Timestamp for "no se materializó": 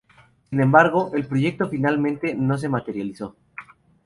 2.33-3.35